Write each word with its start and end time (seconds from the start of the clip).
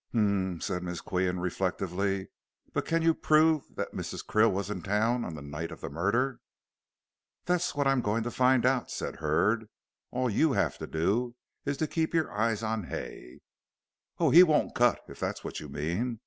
"Hum," 0.13 0.59
said 0.61 0.81
Miss 0.81 0.99
Qian, 0.99 1.39
reflectively, 1.39 2.29
"but 2.73 2.87
can 2.87 3.03
you 3.03 3.13
prove 3.13 3.65
that 3.75 3.93
Mrs. 3.93 4.25
Krill 4.25 4.51
was 4.51 4.71
in 4.71 4.81
town 4.81 5.23
on 5.23 5.35
the 5.35 5.43
night 5.43 5.69
of 5.69 5.79
the 5.81 5.91
murder?" 5.91 6.39
"That's 7.45 7.75
what 7.75 7.85
I'm 7.85 8.01
going 8.01 8.23
to 8.23 8.31
find 8.31 8.65
out," 8.65 8.89
said 8.89 9.17
Hurd. 9.17 9.69
"All 10.09 10.27
you 10.27 10.53
have 10.53 10.79
to 10.79 10.87
do 10.87 11.35
is 11.65 11.77
to 11.77 11.85
keep 11.87 12.15
your 12.15 12.31
eyes 12.33 12.63
on 12.63 12.85
Hay" 12.85 13.41
"Oh, 14.19 14.31
he 14.31 14.41
won't 14.41 14.73
cut, 14.73 14.99
if 15.07 15.19
that's 15.19 15.43
what 15.43 15.59
you 15.59 15.69
mean. 15.69 16.17